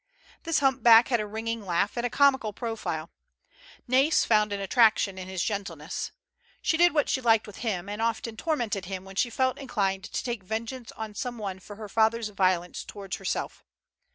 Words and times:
This 0.45 0.61
humpback 0.61 1.09
had 1.09 1.19
a 1.19 1.27
ringing 1.27 1.63
laugh, 1.63 1.95
and 1.95 2.03
a 2.03 2.09
comical 2.09 2.53
profile. 2.53 3.11
Na'is 3.87 4.25
found 4.25 4.51
an 4.51 4.59
attraction 4.59 5.19
in 5.19 5.27
bis 5.27 5.43
gentleness. 5.43 6.11
She 6.59 6.75
did 6.75 6.95
what 6.95 7.07
she 7.07 7.21
liked 7.21 7.45
with 7.45 7.57
him, 7.57 7.87
and 7.87 8.01
often 8.01 8.35
tormented 8.35 8.85
him 8.85 9.05
when 9.05 9.15
she 9.15 9.29
felt 9.29 9.59
inclined 9.59 10.05
to 10.05 10.23
take 10.23 10.41
vengeance 10.41 10.91
on 10.93 11.13
some 11.13 11.37
one 11.37 11.59
for 11.59 11.75
her 11.75 11.87
father's 11.87 12.29
violence 12.29 12.83
towards 12.83 13.17
herself. 13.17 13.63